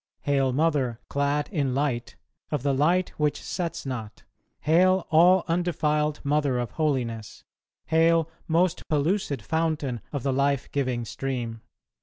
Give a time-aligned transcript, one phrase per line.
[0.21, 2.15] Hail, Mother, clad in light,
[2.49, 4.23] of the light which sets not;
[4.61, 7.43] hail all undefiled mother of holiness;
[7.85, 11.61] hail most pellucid fountain of the life giving stream!"